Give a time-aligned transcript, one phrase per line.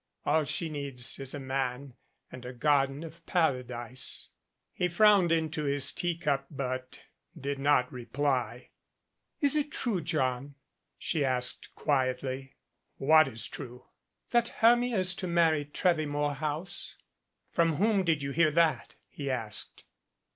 [0.25, 1.93] All she needs is a man
[2.31, 4.29] and a Garden of Para dise."
[4.73, 7.01] He frowned into his teacup but
[7.39, 8.71] did not reply.
[9.41, 10.55] "It is true, John?"
[10.97, 12.55] she asked quietly.
[12.97, 13.85] "What is true?"
[14.31, 16.97] "That Hermia is to marry Trevvy Morehouse?"
[17.51, 19.83] "From whom did you hear that?" he asked.